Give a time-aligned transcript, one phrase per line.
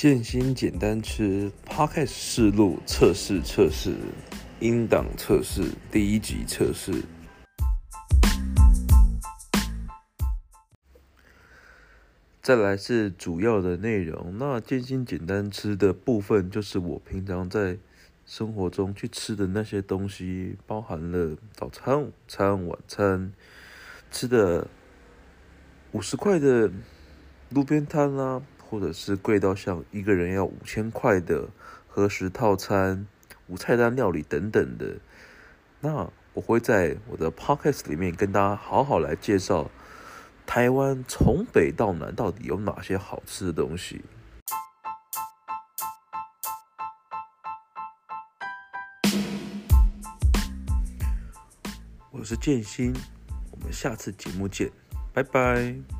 [0.00, 3.96] 建新简单吃 Podcast 试录测试测试
[4.60, 7.02] 音档测试第一集测试。
[12.40, 17.76] 再来是主要的内容，那建新简单吃的部分就是我平常在
[18.24, 23.32] 生活中去吃的那些东西，包含了早餐、午餐、晚餐
[24.12, 24.68] 吃的
[25.90, 26.70] 五十块的
[27.50, 28.40] 路边摊啦。
[28.70, 31.48] 或者是贵到像一个人要五千块的
[31.86, 33.06] 合食套餐、
[33.46, 34.96] 无菜单料理等等的，
[35.80, 39.70] 那我会在我的 podcast 里面跟大家好好来介绍
[40.46, 44.02] 台湾从北到南到底有哪些好吃的东西。
[52.10, 52.94] 我是建新，
[53.50, 54.70] 我们下次节目见，
[55.14, 55.97] 拜拜。